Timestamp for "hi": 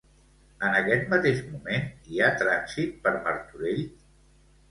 2.13-2.21